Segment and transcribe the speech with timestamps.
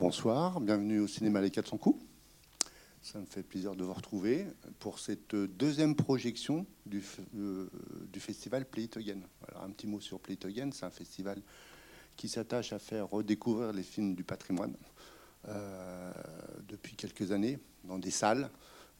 [0.00, 2.02] Bonsoir, bienvenue au cinéma Les 400 coups.
[3.02, 4.46] Ça me fait plaisir de vous retrouver
[4.78, 7.04] pour cette deuxième projection du,
[7.36, 7.68] euh,
[8.18, 8.88] festival Play
[9.62, 10.38] un petit mot sur Play
[10.72, 11.42] c'est un festival
[12.16, 14.74] qui s'attache à faire redécouvrir les films du patrimoine
[15.48, 16.12] euh,
[16.66, 18.48] depuis quelques années dans des salles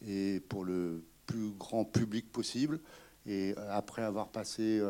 [0.06, 2.78] et pour le plus grand public possible.
[3.24, 4.82] Et euh, après avoir passé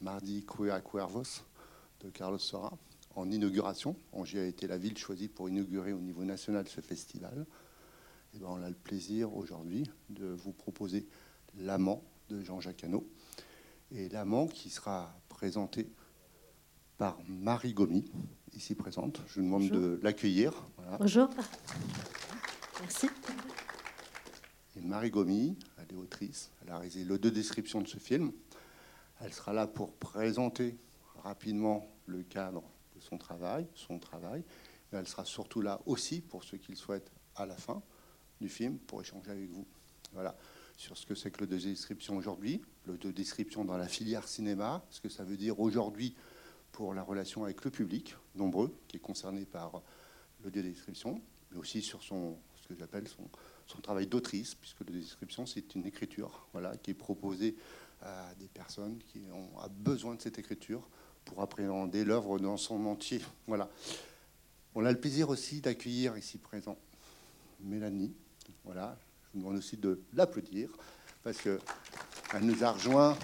[0.00, 1.44] mardi Queer à Cuervos
[2.00, 2.76] de Carlos Sora
[3.14, 7.46] en inauguration, Angers a été la ville choisie pour inaugurer au niveau national ce festival.
[8.34, 11.06] Et ben on a le plaisir aujourd'hui de vous proposer
[11.58, 13.06] L'amant de Jean-Jacques Hano.
[13.94, 15.86] Et l'amant qui sera présenté
[16.96, 18.06] par Marie Gomi,
[18.54, 19.20] ici présente.
[19.26, 19.76] Je vous demande Bonjour.
[19.76, 20.54] de l'accueillir.
[20.78, 20.96] Voilà.
[20.96, 21.28] Bonjour.
[22.80, 23.08] Merci.
[24.76, 28.32] Et Marie Gomi, elle est autrice, elle a réalisé le deux descriptions de ce film.
[29.20, 30.78] Elle sera là pour présenter
[31.22, 32.62] rapidement le cadre
[33.02, 34.44] son travail, son travail.
[34.90, 37.82] Mais elle sera surtout là aussi pour ceux qui le souhaitent à la fin
[38.40, 39.66] du film pour échanger avec vous.
[40.12, 40.36] Voilà
[40.76, 44.26] sur ce que c'est que le deux description aujourd'hui, le deux description dans la filière
[44.26, 46.16] cinéma, ce que ça veut dire aujourd'hui
[46.72, 49.82] pour la relation avec le public nombreux qui est concerné par
[50.42, 53.06] le deux description, mais aussi sur son ce que j'appelle
[53.66, 57.56] son travail d'autrice, puisque la description, c'est une écriture voilà, qui est proposée
[58.00, 60.88] à des personnes qui ont besoin de cette écriture
[61.24, 63.20] pour appréhender l'œuvre dans son entier.
[63.46, 63.68] Voilà.
[64.74, 66.78] On a le plaisir aussi d'accueillir ici présent
[67.60, 68.14] Mélanie.
[68.64, 68.96] Voilà.
[69.24, 70.70] Je vous demande aussi de l'applaudir,
[71.22, 71.60] parce qu'elle
[72.42, 73.16] nous a rejoint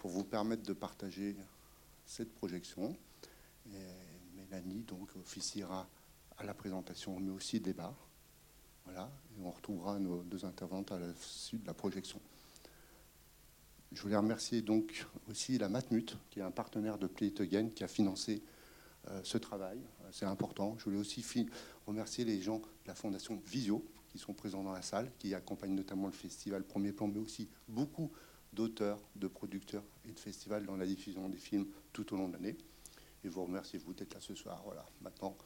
[0.00, 1.36] pour vous permettre de partager
[2.06, 2.96] cette projection.
[4.36, 5.86] Mélanie donc officiera
[6.38, 7.94] à la présentation, mais aussi débat.
[8.84, 12.20] Voilà, et on retrouvera nos deux intervenantes à la suite de la projection.
[13.94, 17.68] Je voulais remercier donc aussi la Matmut, qui est un partenaire de Play It Again,
[17.68, 18.42] qui a financé
[19.08, 19.78] euh, ce travail.
[20.12, 20.76] C'est important.
[20.78, 21.24] Je voulais aussi
[21.86, 25.74] remercier les gens de la Fondation Visio, qui sont présents dans la salle, qui accompagnent
[25.74, 28.10] notamment le festival Premier Plan, mais aussi beaucoup
[28.52, 32.34] d'auteurs, de producteurs et de festivals dans la diffusion des films tout au long de
[32.34, 32.56] l'année.
[33.24, 34.62] Et vous remerciez vous d'être là ce soir.
[34.64, 34.84] Voilà.
[35.00, 35.36] Maintenant,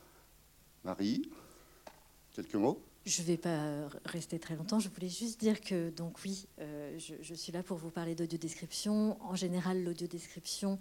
[0.85, 1.31] Marie,
[2.33, 2.83] quelques mots?
[3.07, 4.81] Je ne vais pas rester très longtemps.
[4.81, 9.17] Je voulais juste dire que, donc oui, euh, je, suis là pour vous parler d'audiodescription.
[9.23, 10.77] En général, l'audiodescription,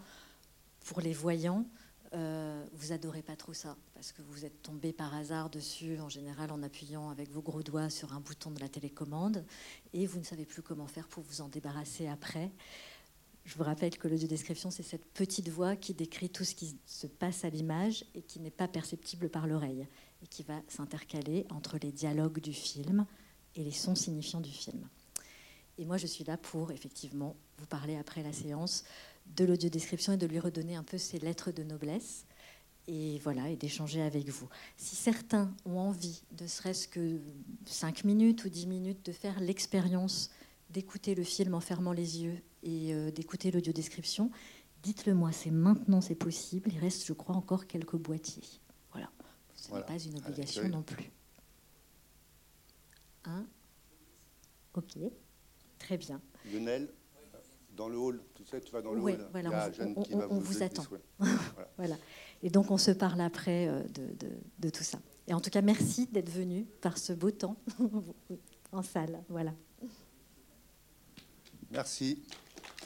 [0.85, 1.68] pour les voyants,
[2.14, 6.09] euh, vous adorez pas trop ça, parce que vous êtes tombé par hasard dessus, en
[6.09, 9.46] général en appuyant avec vos gros doigts sur un bouton de la télécommande,
[9.94, 12.50] et vous ne savez plus comment faire pour vous en débarrasser après.
[13.45, 17.06] Je vous rappelle que l'audiodescription, c'est cette petite voix qui décrit tout ce qui se
[17.06, 19.88] passe à l'image et qui n'est pas perceptible par l'oreille,
[20.23, 23.05] et qui va s'intercaler entre les dialogues du film
[23.55, 24.89] et les sons signifiants du film.
[25.78, 28.84] Et moi, je suis là pour, effectivement, vous parler après la séance
[29.35, 32.25] de l'audiodescription et de lui redonner un peu ses lettres de noblesse.
[32.88, 34.47] Et voilà, et d'échanger avec vous.
[34.78, 37.19] Si certains ont envie, ne serait-ce que
[37.66, 40.31] 5 minutes ou 10 minutes, de faire l'expérience
[40.80, 44.30] d'écouter le film en fermant les yeux et euh, d'écouter l'audiodescription,
[44.84, 46.69] dites-le moi, c'est maintenant, c'est possible.
[46.74, 48.44] Il reste, je crois, encore quelques boîtiers.
[48.91, 49.09] Voilà.
[49.56, 49.85] Ce Voilà.
[49.88, 51.09] n'est pas une obligation non plus.
[53.24, 53.46] Hein
[54.74, 54.97] Ok,
[55.80, 56.19] très bien.
[56.52, 56.90] Lionel,
[57.78, 59.30] dans le hall, tu sais, tu vas dans le Ouais, hall.
[59.31, 60.84] voilà, Il y a on- Jeanne on- qui va on vous attend.
[61.78, 61.96] Voilà.
[62.44, 65.00] Et donc, on se parle après euh, de, de- de tout ça.
[65.28, 67.56] Et en tout cas, merci d'être venu par ce beau temps
[68.74, 69.24] en salle.
[69.30, 69.53] Voilà.
[71.75, 72.24] Merci.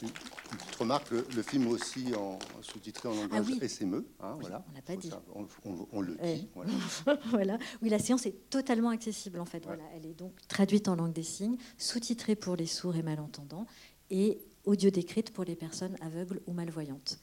[0.02, 3.70] Une petite remarque, le, le film aussi en sous-titré en langage Ah oui.
[3.70, 4.06] SME.
[4.22, 4.66] hein, voilà.
[4.72, 5.12] on l'a pas dit.
[5.36, 6.36] On, on- on le Ouais.
[6.38, 6.48] dit.
[6.56, 6.72] voilà.
[7.26, 7.58] voilà.
[7.82, 9.64] Oui, la séance est totalement accessible en fait.
[9.66, 9.84] Voilà.
[9.96, 13.66] Elle est donc traduite en langue des signes, sous-titrée pour les sourds et malentendants
[14.10, 17.20] et audio décrite pour les personnes aveugles ou malvoyantes.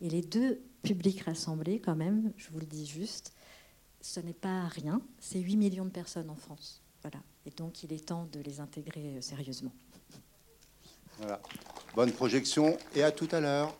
[0.00, 3.32] Et les deux publics rassemblés, quand même, je vous le dis juste,
[4.00, 5.00] ce n'est pas rien.
[5.18, 6.82] C'est 8 millions de personnes en France.
[7.02, 7.18] Voilà.
[7.46, 9.72] Et donc, il est temps de les intégrer euh, sérieusement.
[11.18, 11.40] Voilà.
[11.94, 13.74] Bonne projection et à tout à l'heure.